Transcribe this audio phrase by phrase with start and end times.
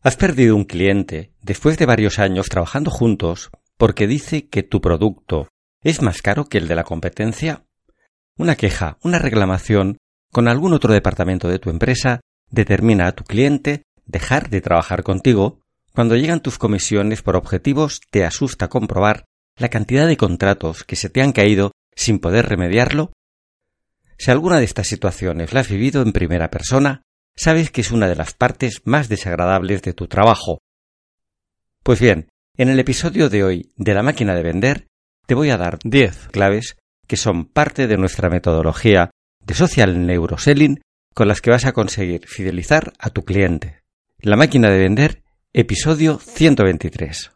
[0.00, 5.48] Has perdido un cliente después de varios años trabajando juntos porque dice que tu producto
[5.82, 7.64] es más caro que el de la competencia.
[8.36, 9.98] Una queja, una reclamación
[10.30, 15.60] con algún otro departamento de tu empresa determina a tu cliente dejar de trabajar contigo.
[15.92, 19.24] Cuando llegan tus comisiones por objetivos te asusta comprobar
[19.56, 23.10] la cantidad de contratos que se te han caído sin poder remediarlo.
[24.16, 27.02] Si alguna de estas situaciones la has vivido en primera persona,
[27.38, 30.58] sabes que es una de las partes más desagradables de tu trabajo.
[31.82, 34.88] Pues bien, en el episodio de hoy de la máquina de vender,
[35.26, 36.76] te voy a dar 10 claves
[37.06, 40.80] que son parte de nuestra metodología de social neuroselling
[41.14, 43.82] con las que vas a conseguir fidelizar a tu cliente.
[44.18, 47.30] La máquina de vender, episodio 123.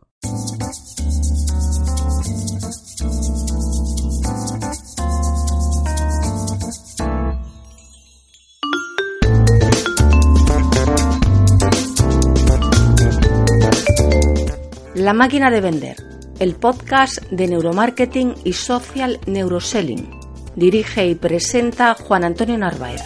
[15.03, 15.97] La máquina de vender,
[16.39, 20.09] el podcast de neuromarketing y social neuroselling.
[20.55, 23.03] Dirige y presenta Juan Antonio Narváez.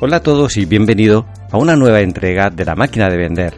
[0.00, 3.54] Hola a todos y bienvenido a una nueva entrega de La máquina de vender.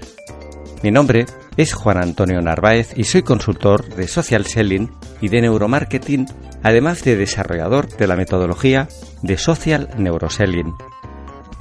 [0.82, 1.24] Mi nombre
[1.56, 4.90] es Juan Antonio Narváez y soy consultor de social selling
[5.22, 6.26] y de neuromarketing,
[6.62, 8.86] además de desarrollador de la metodología
[9.22, 10.74] de social neuroselling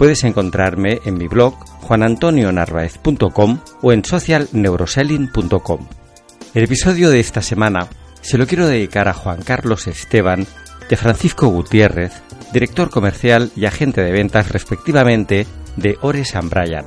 [0.02, 5.88] puedes encontrarme en mi blog juanantonionarvaez.com o en socialneuroselling.com.
[6.56, 7.88] El episodio de esta semana
[8.20, 10.48] se lo quiero dedicar a Juan Carlos Esteban
[10.90, 12.14] de Francisco Gutiérrez,
[12.52, 16.86] director comercial y agente de ventas respectivamente de Ores Bryan.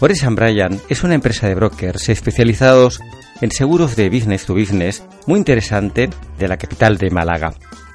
[0.00, 2.98] Ores Bryan es una empresa de brokers especializados
[3.42, 6.08] en seguros de business to business muy interesante
[6.38, 7.52] de la capital de Málaga.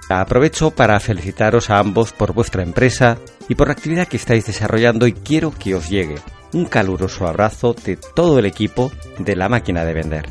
[0.09, 3.17] Aprovecho para felicitaros a ambos por vuestra empresa
[3.49, 6.15] y por la actividad que estáis desarrollando y quiero que os llegue
[6.53, 10.25] un caluroso abrazo de todo el equipo de la máquina de vender.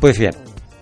[0.00, 0.34] Pues bien,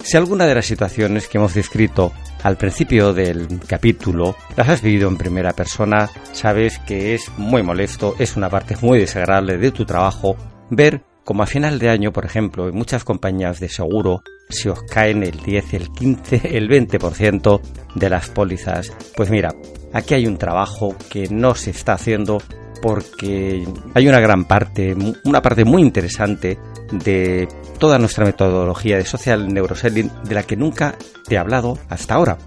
[0.02, 5.08] si alguna de las situaciones que hemos descrito al principio del capítulo las has vivido
[5.08, 9.84] en primera persona, sabes que es muy molesto, es una parte muy desagradable de tu
[9.84, 10.36] trabajo
[10.70, 14.82] ver como a final de año, por ejemplo, en muchas compañías de seguro se os
[14.82, 17.60] caen el 10, el 15, el 20%
[17.94, 18.92] de las pólizas.
[19.16, 19.54] Pues mira,
[19.92, 22.38] aquí hay un trabajo que no se está haciendo
[22.82, 26.58] porque hay una gran parte, una parte muy interesante
[26.92, 27.46] de
[27.78, 30.96] toda nuestra metodología de social neuroselling de la que nunca
[31.26, 32.38] te he hablado hasta ahora.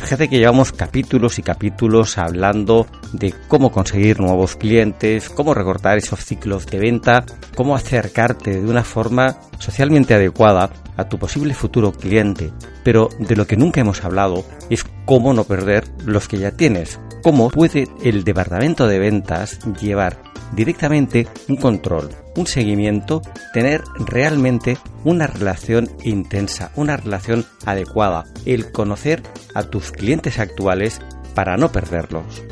[0.00, 6.24] Fíjate que llevamos capítulos y capítulos hablando de cómo conseguir nuevos clientes, cómo recortar esos
[6.24, 7.24] ciclos de venta,
[7.54, 12.50] cómo acercarte de una forma socialmente adecuada a tu posible futuro cliente.
[12.82, 16.98] Pero de lo que nunca hemos hablado es cómo no perder los que ya tienes.
[17.22, 20.22] Cómo puede el departamento de ventas llevar
[20.52, 23.20] directamente un control, un seguimiento,
[23.52, 29.22] tener realmente una relación intensa, una relación adecuada, el conocer
[29.54, 31.00] a tus clientes actuales
[31.34, 32.42] para no perderlos.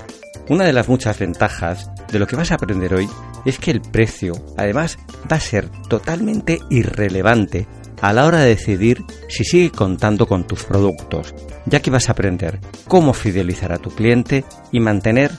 [0.48, 3.08] Una de las muchas ventajas de lo que vas a aprender hoy
[3.46, 4.98] es que el precio, además,
[5.30, 7.66] va a ser totalmente irrelevante
[8.00, 11.34] a la hora de decidir si sigue contando con tus productos,
[11.66, 15.32] ya que vas a aprender cómo fidelizar a tu cliente y mantener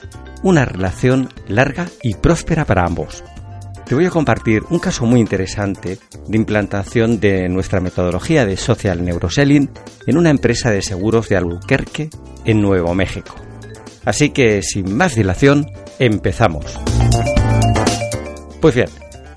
[0.43, 3.23] una relación larga y próspera para ambos.
[3.85, 5.97] Te voy a compartir un caso muy interesante
[6.27, 9.71] de implantación de nuestra metodología de social neuroselling
[10.05, 12.09] en una empresa de seguros de Albuquerque,
[12.45, 13.35] en Nuevo México.
[14.05, 15.65] Así que, sin más dilación,
[15.97, 16.79] empezamos.
[18.61, 18.89] Pues bien,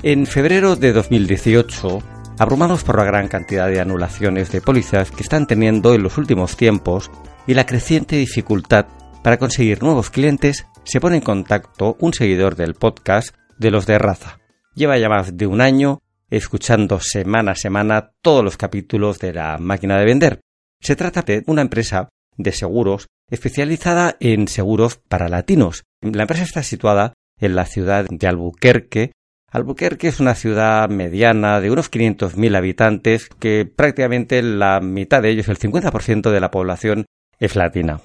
[0.02, 2.02] en febrero de 2018,
[2.38, 6.56] abrumados por la gran cantidad de anulaciones de pólizas que están teniendo en los últimos
[6.56, 7.11] tiempos
[7.46, 8.87] y la creciente dificultad
[9.23, 13.99] para conseguir nuevos clientes, se pone en contacto un seguidor del podcast de los de
[13.99, 14.38] raza.
[14.75, 16.00] Lleva ya más de un año
[16.31, 20.40] escuchando semana a semana todos los capítulos de la máquina de vender.
[20.81, 25.84] Se trata de una empresa de seguros especializada en seguros para latinos.
[26.00, 29.12] La empresa está situada en la ciudad de Albuquerque.
[29.52, 35.49] Albuquerque es una ciudad mediana de unos 500.000 habitantes que prácticamente la mitad de ellos,
[35.49, 37.04] el 50% de la población,
[37.38, 38.00] es latina.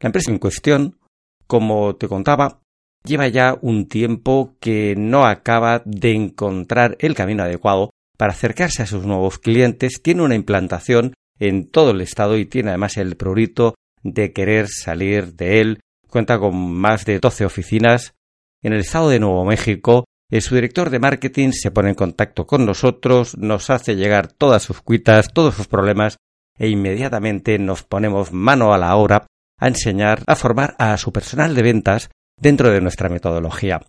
[0.00, 0.98] La empresa en cuestión
[1.46, 2.60] como te contaba,
[3.04, 8.86] lleva ya un tiempo que no acaba de encontrar el camino adecuado para acercarse a
[8.86, 13.74] sus nuevos clientes, tiene una implantación en todo el estado y tiene además el prurito
[14.02, 15.80] de querer salir de él.
[16.08, 18.14] Cuenta con más de 12 oficinas
[18.62, 20.04] en el estado de Nuevo México.
[20.30, 24.80] Su director de marketing se pone en contacto con nosotros, nos hace llegar todas sus
[24.80, 26.16] cuitas, todos sus problemas
[26.58, 29.26] e inmediatamente nos ponemos mano a la obra
[29.58, 32.10] a enseñar a formar a su personal de ventas
[32.40, 33.80] dentro de nuestra metodología.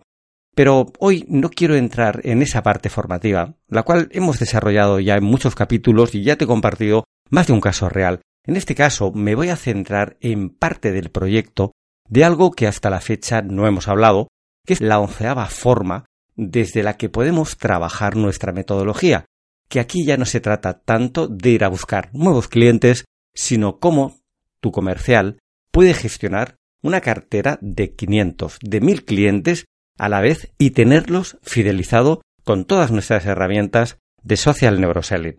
[0.55, 5.23] Pero hoy no quiero entrar en esa parte formativa, la cual hemos desarrollado ya en
[5.23, 8.21] muchos capítulos y ya te he compartido más de un caso real.
[8.45, 11.71] En este caso me voy a centrar en parte del proyecto
[12.07, 14.27] de algo que hasta la fecha no hemos hablado,
[14.65, 16.05] que es la onceava forma
[16.35, 19.25] desde la que podemos trabajar nuestra metodología,
[19.69, 24.19] que aquí ya no se trata tanto de ir a buscar nuevos clientes, sino cómo
[24.59, 25.39] tu comercial
[25.71, 29.65] puede gestionar una cartera de 500, de 1000 clientes
[29.97, 35.35] a la vez y tenerlos fidelizado con todas nuestras herramientas de social neuroselling.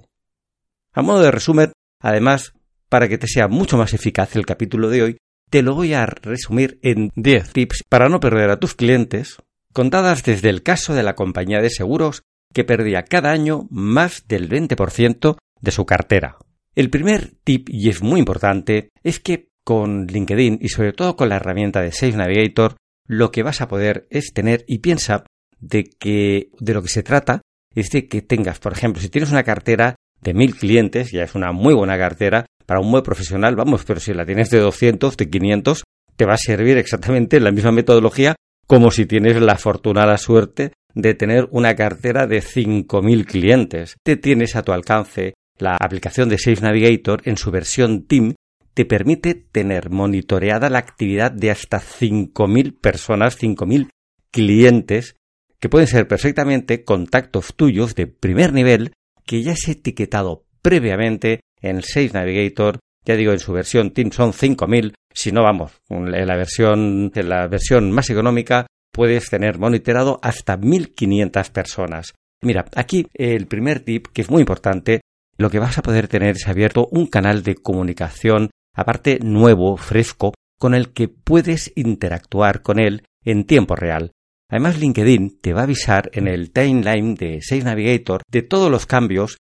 [0.92, 2.54] A modo de resumen, además,
[2.88, 5.18] para que te sea mucho más eficaz el capítulo de hoy,
[5.50, 9.38] te lo voy a resumir en 10 tips para no perder a tus clientes,
[9.76, 12.22] contadas desde el caso de la compañía de seguros
[12.54, 16.38] que perdía cada año más del 20% de su cartera.
[16.74, 21.28] El primer tip, y es muy importante, es que con LinkedIn y sobre todo con
[21.28, 22.76] la herramienta de Sales Navigator
[23.06, 25.24] lo que vas a poder es tener y piensa
[25.58, 27.42] de que de lo que se trata
[27.74, 31.34] es de que tengas, por ejemplo, si tienes una cartera de mil clientes, ya es
[31.34, 35.18] una muy buena cartera para un buen profesional, vamos, pero si la tienes de 200,
[35.18, 35.84] de 500,
[36.16, 41.14] te va a servir exactamente la misma metodología como si tienes la afortunada suerte de
[41.14, 43.96] tener una cartera de 5.000 clientes.
[44.02, 48.34] Te tienes a tu alcance la aplicación de Sales Navigator en su versión Team
[48.76, 53.88] te permite tener monitoreada la actividad de hasta 5.000 personas, 5.000
[54.30, 55.16] clientes,
[55.58, 58.92] que pueden ser perfectamente contactos tuyos de primer nivel
[59.24, 64.32] que ya has etiquetado previamente en Sales Navigator, ya digo, en su versión Team son
[64.32, 70.18] 5.000, si no vamos, en la versión, en la versión más económica puedes tener monitorado
[70.22, 72.14] hasta 1.500 personas.
[72.42, 75.02] Mira, aquí el primer tip, que es muy importante,
[75.38, 80.34] lo que vas a poder tener es abierto un canal de comunicación aparte nuevo, fresco,
[80.58, 84.12] con el que puedes interactuar con él en tiempo real.
[84.48, 88.86] Además, LinkedIn te va a avisar en el timeline de Sales Navigator de todos los
[88.86, 89.38] cambios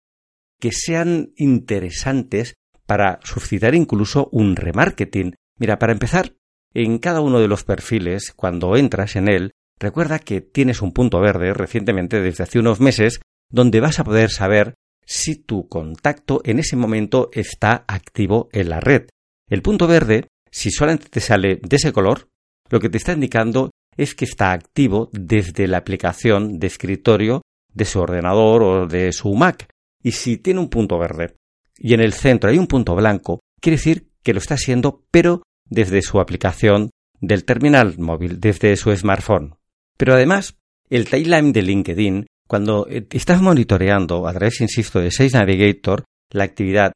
[0.60, 2.54] que sean interesantes
[2.90, 5.36] para suscitar incluso un remarketing.
[5.60, 6.34] Mira, para empezar,
[6.74, 11.20] en cada uno de los perfiles, cuando entras en él, recuerda que tienes un punto
[11.20, 14.74] verde recientemente desde hace unos meses donde vas a poder saber
[15.06, 19.06] si tu contacto en ese momento está activo en la red.
[19.48, 22.26] El punto verde, si solamente te sale de ese color,
[22.70, 27.84] lo que te está indicando es que está activo desde la aplicación de escritorio de
[27.84, 29.68] su ordenador o de su Mac.
[30.02, 31.36] Y si tiene un punto verde
[31.80, 35.42] y en el centro hay un punto blanco, quiere decir que lo está haciendo, pero
[35.64, 36.90] desde su aplicación
[37.20, 39.56] del terminal móvil, desde su smartphone.
[39.96, 40.56] Pero además,
[40.90, 46.44] el timeline de LinkedIn, cuando eh, estás monitoreando a través, insisto, de Sales Navigator la
[46.44, 46.92] actividad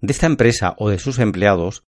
[0.00, 1.84] de esta empresa o de sus empleados,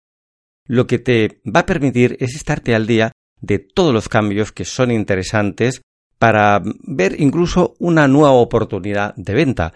[0.66, 4.64] lo que te va a permitir es estarte al día de todos los cambios que
[4.64, 5.82] son interesantes
[6.18, 9.74] para ver incluso una nueva oportunidad de venta.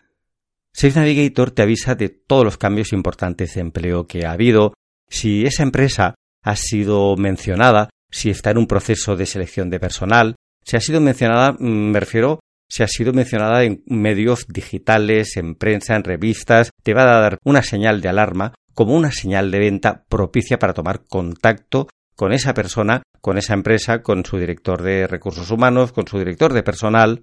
[0.77, 4.75] Sales Navigator te avisa de todos los cambios importantes de empleo que ha habido,
[5.09, 10.37] si esa empresa ha sido mencionada, si está en un proceso de selección de personal,
[10.63, 15.55] si ha sido mencionada, mm, me refiero si ha sido mencionada en medios digitales, en
[15.55, 19.61] prensa, en revistas, te va a dar una señal de alarma como una señal de
[19.61, 25.07] venta propicia para tomar contacto con esa persona, con esa empresa, con su director de
[25.07, 27.23] recursos humanos, con su director de personal,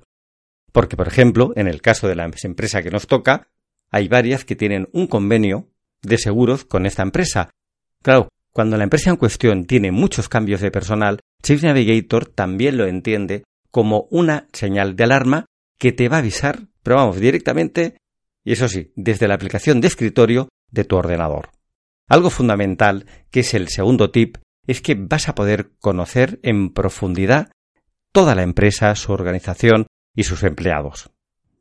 [0.73, 3.47] porque, por ejemplo, en el caso de la empresa que nos toca,
[3.91, 5.69] hay varias que tienen un convenio
[6.01, 7.51] de seguros con esta empresa.
[8.01, 12.87] Claro, cuando la empresa en cuestión tiene muchos cambios de personal, Chief Navigator también lo
[12.87, 15.45] entiende como una señal de alarma
[15.77, 17.97] que te va a avisar, pero vamos, directamente,
[18.43, 21.51] y eso sí, desde la aplicación de escritorio de tu ordenador.
[22.07, 27.51] Algo fundamental, que es el segundo tip, es que vas a poder conocer en profundidad
[28.11, 31.09] toda la empresa, su organización y sus empleados.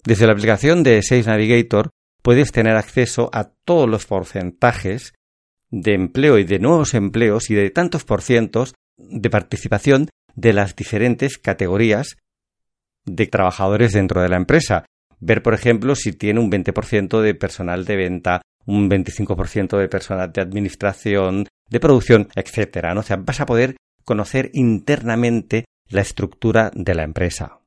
[0.05, 1.91] Desde la aplicación de Sales Navigator
[2.23, 5.15] puedes tener acceso a todos los porcentajes
[5.71, 10.77] de empleo y de nuevos empleos y de tantos por cientos de participación de las
[10.77, 12.17] diferentes categorías
[13.05, 14.85] de trabajadores dentro de la empresa.
[15.19, 20.33] Ver, por ejemplo, si tiene un 20% de personal de venta, un 25% de personal
[20.33, 22.95] de administración, de producción, etcétera.
[22.95, 23.01] ¿no?
[23.01, 27.62] O sea, vas a poder conocer internamente la estructura de la empresa.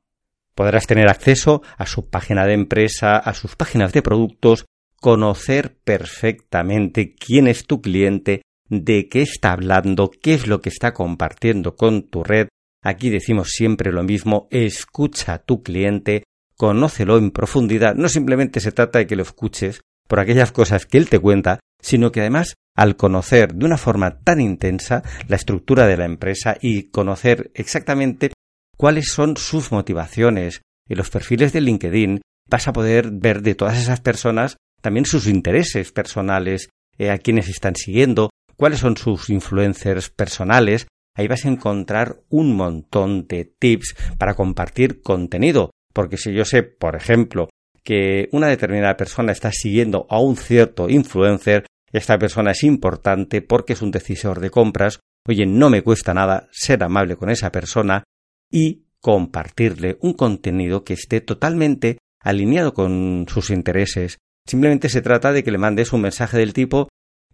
[0.56, 4.66] Podrás tener acceso a su página de empresa, a sus páginas de productos,
[5.00, 10.94] conocer perfectamente quién es tu cliente, de qué está hablando, qué es lo que está
[10.94, 12.48] compartiendo con tu red.
[12.82, 16.24] Aquí decimos siempre lo mismo, escucha a tu cliente,
[16.56, 17.96] conócelo en profundidad.
[17.96, 21.60] No simplemente se trata de que lo escuches por aquellas cosas que él te cuenta,
[21.82, 26.58] sino que además al conocer de una forma tan intensa la estructura de la empresa
[26.62, 28.32] y conocer exactamente
[28.78, 33.78] cuáles son sus motivaciones y los perfiles de LinkedIn, vas a poder ver de todas
[33.78, 40.12] esas personas también sus intereses personales, eh, a quienes están siguiendo, cuáles son sus influencers
[40.12, 40.88] personales.
[41.16, 46.62] Ahí vas a encontrar un montón de tips para compartir contenido, porque si yo sé,
[46.62, 47.50] por ejemplo,
[47.84, 53.74] que una determinada persona está siguiendo a un cierto influencer, esta persona es importante porque
[53.74, 58.04] es un decisor de compras, oye, no me cuesta nada ser amable con esa persona
[58.52, 64.18] y compartirle un contenido que esté totalmente alineado con sus intereses.
[64.48, 66.90] Simplemente se trata de que le mandes un mensaje del tipo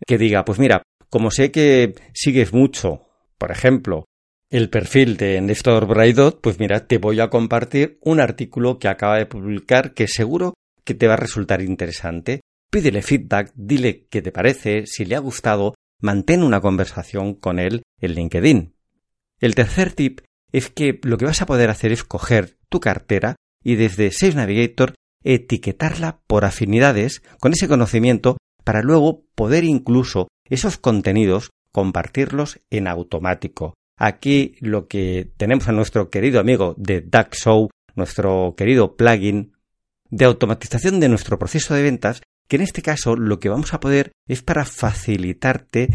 [0.05, 4.05] que diga, pues mira, como sé que sigues mucho, por ejemplo,
[4.49, 9.17] el perfil de Néstor Braidot, pues mira, te voy a compartir un artículo que acaba
[9.17, 10.53] de publicar que seguro
[10.83, 12.41] que te va a resultar interesante.
[12.69, 17.83] Pídele feedback, dile qué te parece, si le ha gustado, mantén una conversación con él
[17.99, 18.73] en LinkedIn.
[19.39, 23.35] El tercer tip es que lo que vas a poder hacer es coger tu cartera
[23.63, 30.77] y desde Sales Navigator etiquetarla por afinidades con ese conocimiento para luego poder incluso esos
[30.77, 33.75] contenidos compartirlos en automático.
[33.97, 39.53] Aquí lo que tenemos a nuestro querido amigo de DuckShow, nuestro querido plugin
[40.09, 43.79] de automatización de nuestro proceso de ventas, que en este caso lo que vamos a
[43.79, 45.89] poder es para facilitarte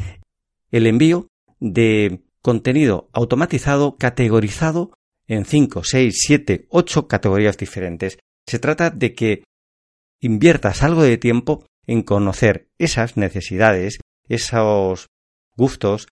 [0.70, 1.28] el envío
[1.60, 4.92] de contenido automatizado categorizado
[5.26, 8.18] en 5, 6, 7, 8 categorías diferentes.
[8.46, 9.42] Se trata de que
[10.20, 13.98] inviertas algo de tiempo en conocer esas necesidades,
[14.28, 15.08] esos
[15.56, 16.06] gustos,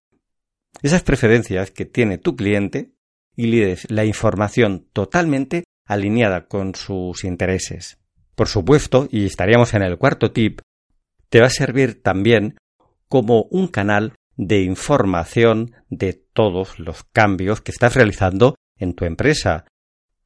[0.83, 2.91] esas preferencias que tiene tu cliente
[3.37, 7.99] y le des la información totalmente alineada con sus intereses.
[8.35, 10.63] Por supuesto, y estaríamos en el cuarto tip,
[11.29, 12.59] te va a servir también
[13.09, 19.67] como un canal de información de todos los cambios que estás realizando en tu empresa.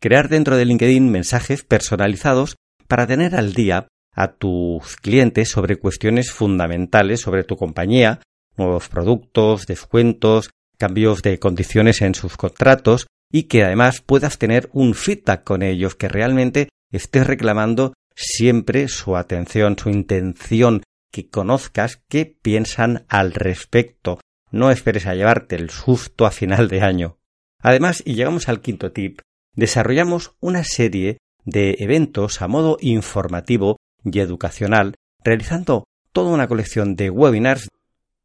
[0.01, 6.33] Crear dentro de LinkedIn mensajes personalizados para tener al día a tus clientes sobre cuestiones
[6.33, 8.21] fundamentales sobre tu compañía
[8.59, 14.95] nuevos productos, descuentos, cambios de condiciones en sus contratos y que además puedas tener un
[14.95, 20.83] feedback con ellos, que realmente estés reclamando siempre su atención, su intención,
[21.25, 24.21] conozcas qué piensan al respecto.
[24.51, 27.19] No esperes a llevarte el susto a final de año.
[27.61, 29.21] Además, y llegamos al quinto tip,
[29.55, 34.95] desarrollamos una serie de eventos a modo informativo y educacional,
[35.25, 37.69] realizando toda una colección de webinars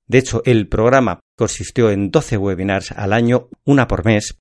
[0.08, 4.38] de hecho, el programa consistió en 12 webinars al año, una por mes,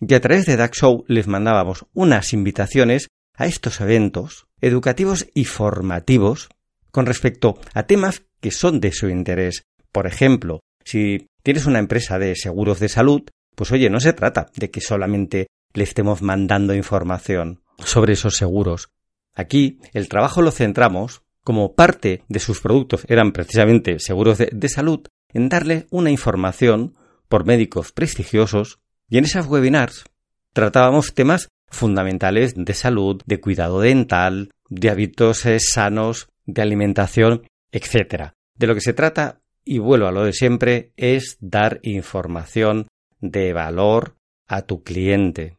[0.00, 6.48] y a través de DuckShow les mandábamos unas invitaciones a estos eventos educativos y formativos
[6.96, 9.66] con respecto a temas que son de su interés.
[9.92, 13.20] Por ejemplo, si tienes una empresa de seguros de salud,
[13.54, 18.88] pues oye, no se trata de que solamente le estemos mandando información sobre esos seguros.
[19.34, 25.06] Aquí el trabajo lo centramos como parte de sus productos eran precisamente seguros de, salud,
[25.34, 26.94] en darle una información
[27.28, 28.78] por médicos prestigiosos
[29.10, 30.06] y en esas webinars
[30.54, 38.30] tratábamos temas fundamentales de salud, de cuidado dental, de hábitos eh, sanos, de alimentación, etc.
[38.56, 42.88] De lo que se trata, y vuelvo a lo de siempre, es dar información
[43.20, 45.58] de valor a tu cliente.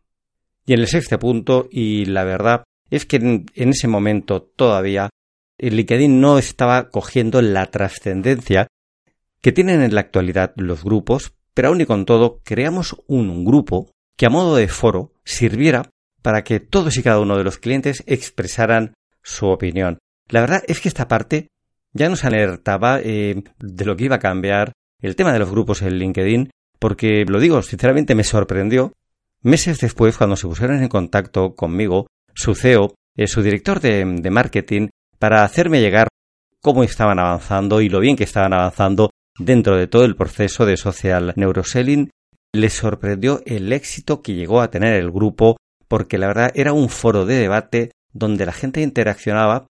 [0.66, 5.10] Y en el sexto punto, y la verdad es que en, ese momento todavía
[5.60, 8.68] LinkedIn no estaba cogiendo la trascendencia
[9.42, 13.92] que tienen en la actualidad los grupos, pero aún y con todo creamos un grupo
[14.16, 15.90] que a modo de foro sirviera
[16.22, 20.00] para que todos y cada uno de los clientes expresaran su opinión.
[20.30, 21.48] La verdad es que esta parte
[21.94, 25.82] ya nos alertaba eh, de lo que iba a cambiar el tema de los grupos
[25.82, 28.94] en LinkedIn, porque lo digo, sinceramente me sorprendió.
[29.42, 34.90] Meses después, cuando se pusieron en contacto conmigo, su CEO, eh, su director de marketing,
[35.20, 36.08] para hacerme llegar
[36.62, 40.78] cómo estaban avanzando y lo bien que estaban avanzando dentro de todo el proceso de
[40.78, 42.10] social neuroselling.
[42.54, 45.58] Les sorprendió el éxito que llegó a tener el grupo
[45.88, 49.68] porque la verdad era un foro de debate donde la gente interaccionaba,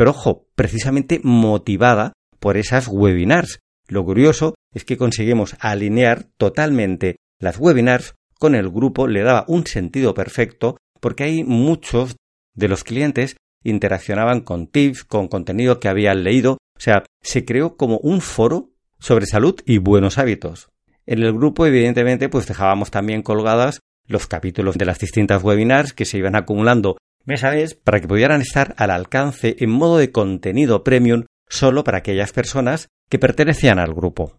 [0.00, 3.60] pero ojo, precisamente motivada por esas webinars.
[3.86, 9.66] Lo curioso es que conseguimos alinear totalmente las webinars con el grupo le daba un
[9.66, 12.16] sentido perfecto porque hay muchos
[12.54, 17.76] de los clientes interaccionaban con tips, con contenido que habían leído, o sea, se creó
[17.76, 20.70] como un foro sobre salud y buenos hábitos.
[21.04, 26.06] En el grupo, evidentemente, pues dejábamos también colgadas los capítulos de las distintas webinars que
[26.06, 31.24] se iban acumulando mes para que pudieran estar al alcance en modo de contenido premium
[31.48, 34.38] solo para aquellas personas que pertenecían al grupo.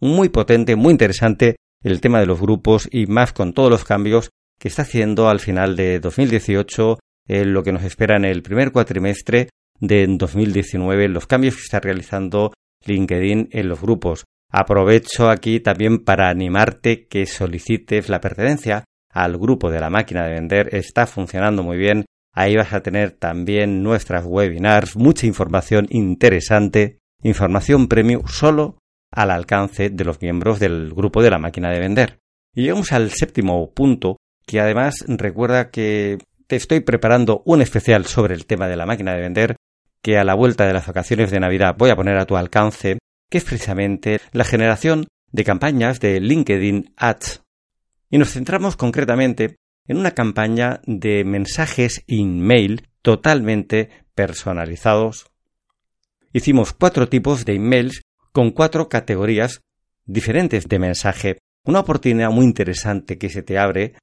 [0.00, 4.30] Muy potente, muy interesante el tema de los grupos y más con todos los cambios
[4.58, 8.72] que está haciendo al final de 2018, eh, lo que nos espera en el primer
[8.72, 9.48] cuatrimestre
[9.80, 12.52] de 2019, los cambios que está realizando
[12.84, 14.24] LinkedIn en los grupos.
[14.50, 20.34] Aprovecho aquí también para animarte que solicites la pertenencia al grupo de la máquina de
[20.34, 20.74] vender.
[20.74, 22.06] Está funcionando muy bien.
[22.32, 28.78] Ahí vas a tener también nuestras webinars, mucha información interesante, información premium solo
[29.10, 32.18] al alcance de los miembros del grupo de la máquina de vender.
[32.54, 34.16] Y llegamos al séptimo punto,
[34.46, 39.14] que además recuerda que te estoy preparando un especial sobre el tema de la máquina
[39.14, 39.56] de vender,
[40.02, 42.98] que a la vuelta de las vacaciones de Navidad voy a poner a tu alcance,
[43.30, 47.42] que es precisamente la generación de campañas de LinkedIn Ads.
[48.10, 49.56] Y nos centramos concretamente
[49.88, 55.26] en una campaña de mensajes in-mail totalmente personalizados.
[56.32, 58.02] Hicimos cuatro tipos de emails
[58.32, 59.62] con cuatro categorías
[60.04, 61.38] diferentes de mensaje.
[61.64, 63.94] Una oportunidad muy interesante que se te abre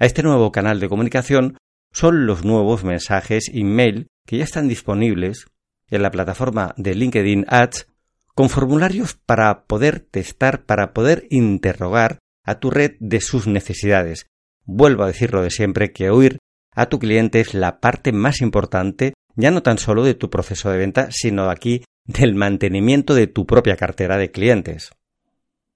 [0.00, 1.58] a este nuevo canal de comunicación
[1.92, 5.46] son los nuevos mensajes email que ya están disponibles
[5.88, 7.86] en la plataforma de LinkedIn Ads
[8.34, 14.26] con formularios para poder testar, para poder interrogar a tu red de sus necesidades.
[14.64, 16.38] Vuelvo a decirlo de siempre que oír
[16.72, 20.70] a tu cliente es la parte más importante ya no tan solo de tu proceso
[20.70, 24.90] de venta, sino aquí del mantenimiento de tu propia cartera de clientes.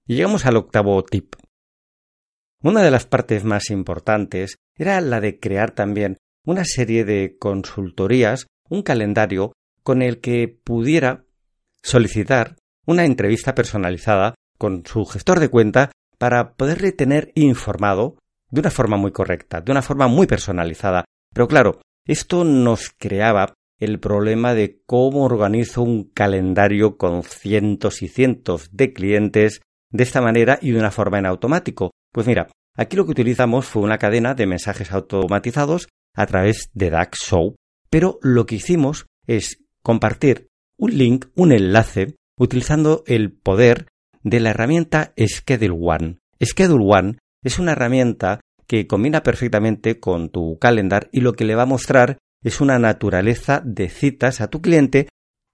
[0.05, 1.35] Llegamos al octavo tip.
[2.61, 8.47] Una de las partes más importantes era la de crear también una serie de consultorías,
[8.69, 9.53] un calendario
[9.83, 11.25] con el que pudiera
[11.81, 18.17] solicitar una entrevista personalizada con su gestor de cuenta para poderle tener informado
[18.51, 21.05] de una forma muy correcta, de una forma muy personalizada.
[21.33, 28.07] Pero claro, esto nos creaba el problema de cómo organizo un calendario con cientos y
[28.07, 31.91] cientos de clientes de esta manera y de una forma en automático.
[32.11, 36.89] Pues mira, aquí lo que utilizamos fue una cadena de mensajes automatizados a través de
[36.89, 37.55] DAX Show,
[37.89, 43.87] pero lo que hicimos es compartir un link, un enlace, utilizando el poder
[44.23, 46.17] de la herramienta Schedule One.
[46.41, 51.55] Schedule One es una herramienta que combina perfectamente con tu calendar y lo que le
[51.55, 55.07] va a mostrar es una naturaleza de citas a tu cliente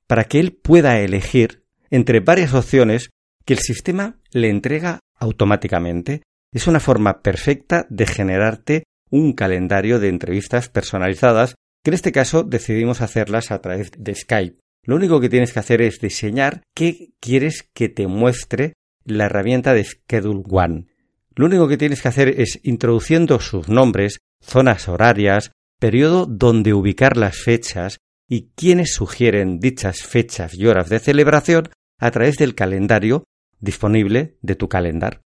[0.08, 3.10] para que él pueda elegir entre varias opciones
[3.46, 6.24] que el sistema le entrega automáticamente.
[6.52, 12.44] Es una forma perfecta de generarte un calendario de entrevistas personalizadas que en este caso
[12.44, 14.60] decidimos hacerlas a través de Skype.
[14.84, 19.74] Lo único que tienes que hacer es diseñar qué quieres que te muestre la herramienta
[19.74, 20.88] de Schedule One.
[21.36, 27.18] Lo único que tienes que hacer es introduciendo sus nombres, zonas horarias, periodo donde ubicar
[27.18, 31.70] las fechas y quienes sugieren dichas fechas y horas de celebración
[32.00, 33.26] a través del calendario
[33.60, 35.22] disponible de tu calendar.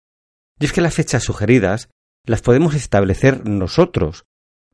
[0.60, 1.89] Y es que las fechas sugeridas
[2.26, 4.26] las podemos establecer nosotros,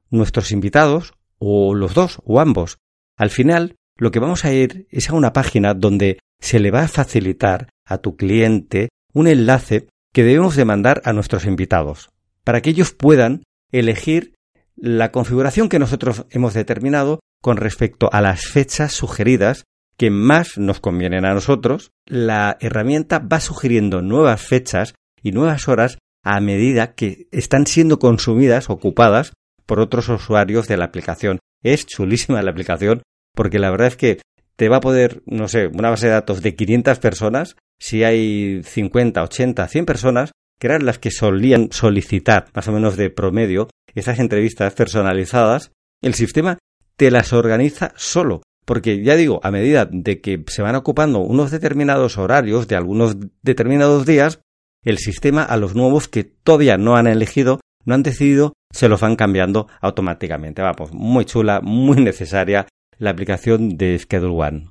[0.09, 2.77] nuestros invitados o los dos o ambos.
[3.17, 6.83] Al final, lo que vamos a ir es a una página donde se le va
[6.83, 12.09] a facilitar a tu cliente un enlace que debemos de mandar a nuestros invitados,
[12.45, 14.33] para que ellos puedan elegir
[14.77, 19.65] la configuración que nosotros hemos determinado con respecto a las fechas sugeridas
[19.97, 25.97] que más nos convienen a nosotros, la herramienta va sugiriendo nuevas fechas y nuevas horas
[26.23, 29.33] a medida que están siendo consumidas, ocupadas
[29.65, 31.39] por otros usuarios de la aplicación.
[31.61, 33.01] Es chulísima la aplicación
[33.35, 34.21] porque la verdad es que
[34.55, 38.61] te va a poder, no sé, una base de datos de 500 personas, si hay
[38.63, 43.69] 50, 80, 100 personas, que eran las que solían solicitar, más o menos de promedio,
[43.93, 46.57] esas entrevistas personalizadas, el sistema
[46.95, 48.41] te las organiza solo.
[48.65, 53.15] Porque ya digo, a medida de que se van ocupando unos determinados horarios de algunos
[53.43, 54.39] determinados días,
[54.83, 59.01] el sistema a los nuevos que todavía no han elegido, no han decidido, se los
[59.01, 60.61] van cambiando automáticamente.
[60.61, 64.69] Vamos, muy chula, muy necesaria la aplicación de Schedule One.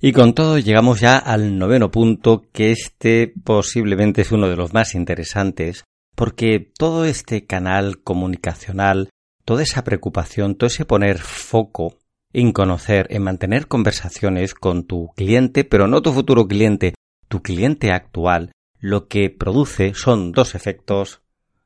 [0.00, 4.74] Y con todo llegamos ya al noveno punto, que este posiblemente es uno de los
[4.74, 5.84] más interesantes,
[6.16, 9.10] porque todo este canal comunicacional,
[9.44, 11.98] toda esa preocupación, todo ese poner foco
[12.32, 16.94] en conocer, en mantener conversaciones con tu cliente, pero no tu futuro cliente,
[17.28, 21.22] tu cliente actual, lo que produce son dos efectos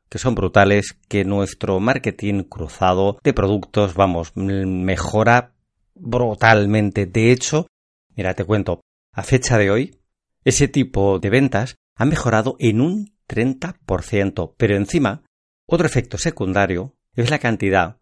[0.09, 5.56] que son brutales, que nuestro marketing cruzado de productos, vamos, mejora
[5.97, 7.07] brutalmente.
[7.07, 7.67] De hecho,
[8.15, 8.81] mira, te cuento,
[9.13, 9.99] a fecha de hoy,
[10.45, 15.25] ese tipo de ventas ha mejorado en un 30%, pero encima,
[15.67, 17.99] otro efecto secundario es la cantidad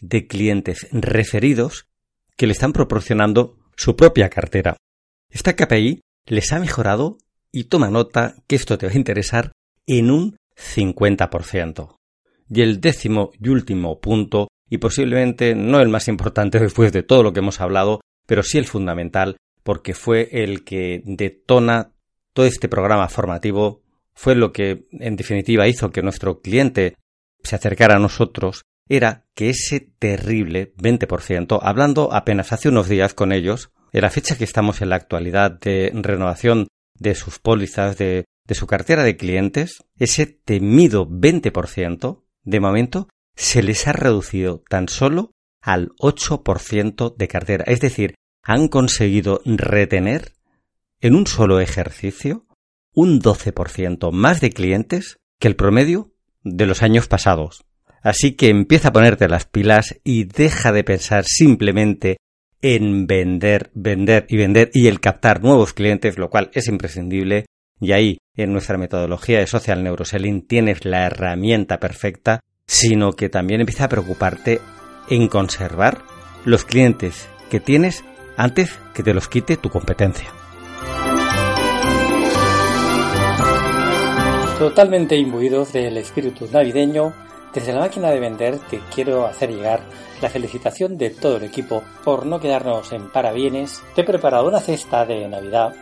[0.00, 1.88] de clientes referidos
[2.36, 4.76] que le están proporcionando su propia cartera.
[5.30, 7.18] Esta KPI les ha mejorado,
[7.50, 9.52] y toma nota que esto te va a interesar,
[9.86, 11.96] en un 50%.
[12.50, 17.22] Y el décimo y último punto, y posiblemente no el más importante después de todo
[17.22, 21.92] lo que hemos hablado, pero sí el fundamental, porque fue el que detona
[22.32, 23.82] todo este programa formativo,
[24.14, 26.96] fue lo que en definitiva hizo que nuestro cliente
[27.42, 33.32] se acercara a nosotros, era que ese terrible 20%, hablando apenas hace unos días con
[33.32, 38.24] ellos, en la fecha que estamos en la actualidad de renovación de sus pólizas, de,
[38.44, 44.88] de su cartera de clientes, ese temido 20%, de momento, se les ha reducido tan
[44.88, 45.30] solo
[45.62, 47.64] al 8% de cartera.
[47.68, 50.32] Es decir, han conseguido retener
[51.00, 52.46] en un solo ejercicio
[52.94, 57.64] un 12% más de clientes que el promedio de los años pasados.
[58.02, 62.16] Así que empieza a ponerte las pilas y deja de pensar simplemente
[62.60, 67.46] en vender, vender y vender y el captar nuevos clientes, lo cual es imprescindible.
[67.80, 73.60] Y ahí, en nuestra metodología de social neuroselling, tienes la herramienta perfecta, sino que también
[73.60, 74.60] empieza a preocuparte
[75.08, 76.02] en conservar
[76.44, 78.04] los clientes que tienes
[78.36, 80.28] antes que te los quite tu competencia.
[84.58, 87.14] Totalmente imbuidos del espíritu navideño,
[87.54, 89.80] desde la máquina de vender te quiero hacer llegar
[90.20, 93.82] la felicitación de todo el equipo por no quedarnos en parabienes.
[93.94, 95.74] Te he preparado una cesta de Navidad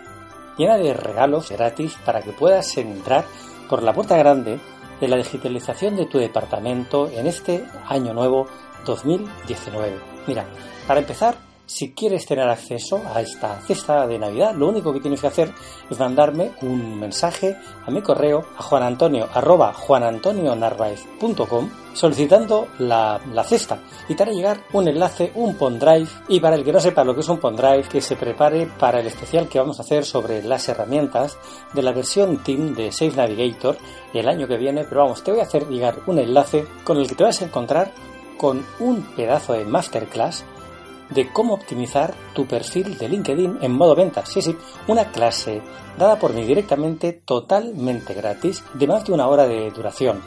[0.57, 3.25] llena de regalos gratis para que puedas entrar
[3.69, 4.61] por la puerta grande
[5.01, 8.47] de la digitalización de tu departamento en este año nuevo
[8.85, 9.99] 2019.
[10.27, 10.45] Mira,
[10.87, 15.21] para empezar, si quieres tener acceso a esta cesta de Navidad, lo único que tienes
[15.21, 15.53] que hacer
[15.91, 23.79] es mandarme un mensaje a mi correo a juanantonio arroba juanantonionarvaez.com solicitando la, la, cesta.
[24.09, 27.15] Y te hará llegar un enlace, un Pondrive y para el que no sepa lo
[27.15, 30.43] que es un Pondrive, que se prepare para el especial que vamos a hacer sobre
[30.43, 31.39] las herramientas
[31.73, 33.79] de la versión Team de Safe Navigator
[34.13, 37.09] el año que viene, pero vamos, te voy a hacer llegar un enlace con el
[37.09, 37.93] que te vas a encontrar
[38.37, 40.45] con un pedazo de masterclass
[41.11, 44.29] de cómo optimizar tu perfil de LinkedIn en modo ventas.
[44.29, 44.57] Sí, sí,
[44.89, 45.63] una clase
[45.99, 50.21] dada por mí directamente totalmente gratis de más de una hora de duración.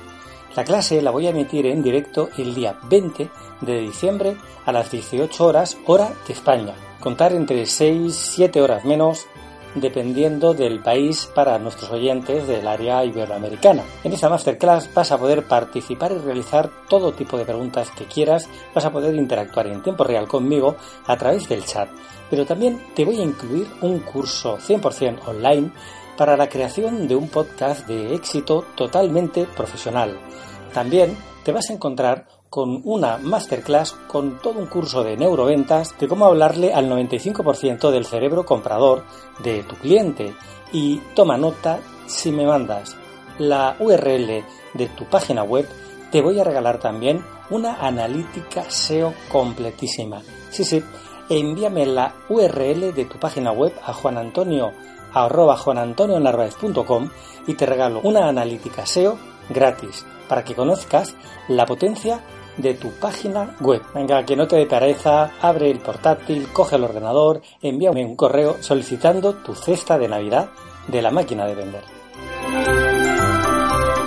[0.56, 3.30] La clase la voy a emitir en directo el día 20
[3.62, 6.74] de diciembre a las 18 horas hora de España.
[7.00, 9.28] Contar entre 6 7 horas menos
[9.75, 13.84] dependiendo del país para nuestros oyentes del área iberoamericana.
[14.03, 18.49] En esta masterclass vas a poder participar y realizar todo tipo de preguntas que quieras,
[18.73, 21.89] vas a poder interactuar en tiempo real conmigo a través del chat,
[22.29, 25.71] pero también te voy a incluir un curso 100% online
[26.17, 30.17] para la creación de un podcast de éxito totalmente profesional.
[30.73, 36.07] También te vas a encontrar con una masterclass con todo un curso de neuroventas de
[36.07, 39.03] cómo hablarle al 95% del cerebro comprador
[39.39, 40.33] de tu cliente.
[40.71, 42.95] Y toma nota, si me mandas
[43.38, 45.67] la URL de tu página web,
[46.12, 50.21] te voy a regalar también una analítica SEO completísima.
[50.49, 50.83] Sí, sí,
[51.29, 54.71] envíame la URL de tu página web a juanantonio
[57.47, 59.17] y te regalo una analítica SEO
[59.49, 61.15] gratis para que conozcas
[61.47, 62.19] la potencia
[62.62, 63.82] de tu página web.
[63.93, 68.58] Venga, que no te dé pereza, abre el portátil, coge el ordenador, envíame un correo
[68.62, 70.50] solicitando tu cesta de Navidad
[70.88, 71.84] de la máquina de vender.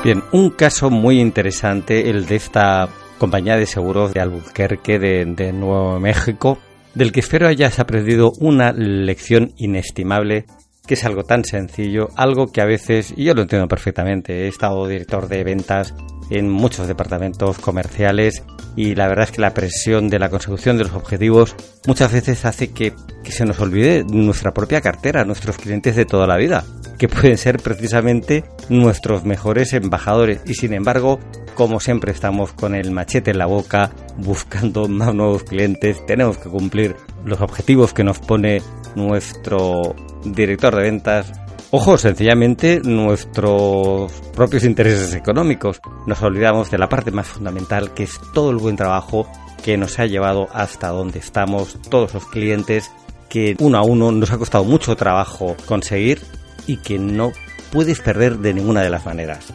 [0.05, 2.88] Bien, un caso muy interesante, el de esta
[3.19, 6.59] compañía de seguros de Albuquerque de, de Nuevo México,
[6.95, 10.47] del que espero hayas aprendido una lección inestimable
[10.87, 14.49] que es algo tan sencillo, algo que a veces, y yo lo entiendo perfectamente, he
[14.49, 15.95] estado director de ventas
[16.38, 18.42] en muchos departamentos comerciales
[18.75, 21.55] y la verdad es que la presión de la consecución de los objetivos
[21.87, 26.27] muchas veces hace que, que se nos olvide nuestra propia cartera, nuestros clientes de toda
[26.27, 26.64] la vida,
[26.99, 30.40] que pueden ser precisamente nuestros mejores embajadores.
[30.47, 31.18] Y sin embargo
[31.55, 36.49] como siempre estamos con el machete en la boca buscando más nuevos clientes, tenemos que
[36.49, 38.62] cumplir los objetivos que nos pone
[38.95, 41.33] nuestro director de ventas
[41.75, 45.81] Ojo, sencillamente nuestros propios intereses económicos.
[46.07, 49.27] Nos olvidamos de la parte más fundamental que es todo el buen trabajo
[49.65, 52.93] que nos ha llevado hasta donde estamos, todos los clientes
[53.31, 56.21] que uno a uno nos ha costado mucho trabajo conseguir
[56.67, 57.33] y que no
[57.73, 59.47] puedes perder de ninguna de las maneras.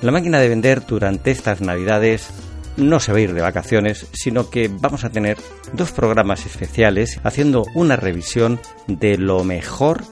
[0.00, 2.30] La máquina de vender durante estas navidades
[2.78, 5.36] no se va a ir de vacaciones, sino que vamos a tener
[5.74, 10.02] dos programas especiales haciendo una revisión de lo mejor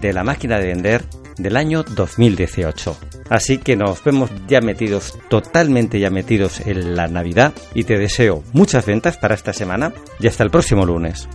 [0.00, 1.04] de la máquina de vender
[1.36, 2.96] del año 2018.
[3.28, 8.42] Así que nos vemos ya metidos, totalmente ya metidos en la Navidad y te deseo
[8.52, 11.28] muchas ventas para esta semana y hasta el próximo lunes.